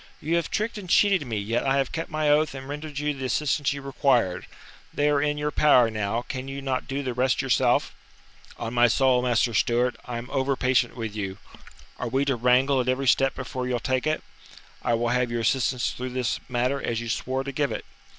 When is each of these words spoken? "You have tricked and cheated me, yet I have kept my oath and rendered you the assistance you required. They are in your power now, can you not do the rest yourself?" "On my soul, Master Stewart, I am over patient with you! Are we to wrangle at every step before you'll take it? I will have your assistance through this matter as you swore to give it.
"You 0.19 0.35
have 0.37 0.49
tricked 0.49 0.79
and 0.79 0.89
cheated 0.89 1.27
me, 1.27 1.37
yet 1.37 1.63
I 1.63 1.77
have 1.77 1.91
kept 1.91 2.09
my 2.09 2.27
oath 2.27 2.55
and 2.55 2.67
rendered 2.67 2.97
you 2.97 3.13
the 3.13 3.25
assistance 3.25 3.71
you 3.71 3.83
required. 3.83 4.47
They 4.91 5.11
are 5.11 5.21
in 5.21 5.37
your 5.37 5.51
power 5.51 5.91
now, 5.91 6.23
can 6.23 6.47
you 6.47 6.59
not 6.59 6.87
do 6.87 7.03
the 7.03 7.13
rest 7.13 7.39
yourself?" 7.39 7.93
"On 8.57 8.73
my 8.73 8.87
soul, 8.87 9.21
Master 9.21 9.53
Stewart, 9.53 9.95
I 10.05 10.17
am 10.17 10.27
over 10.31 10.55
patient 10.55 10.95
with 10.95 11.15
you! 11.15 11.37
Are 11.99 12.07
we 12.09 12.25
to 12.25 12.35
wrangle 12.35 12.81
at 12.81 12.89
every 12.89 13.07
step 13.07 13.35
before 13.35 13.67
you'll 13.67 13.79
take 13.79 14.07
it? 14.07 14.23
I 14.81 14.95
will 14.95 15.09
have 15.09 15.29
your 15.29 15.41
assistance 15.41 15.91
through 15.91 16.09
this 16.09 16.39
matter 16.49 16.81
as 16.81 16.99
you 16.99 17.07
swore 17.07 17.43
to 17.43 17.51
give 17.51 17.71
it. 17.71 17.85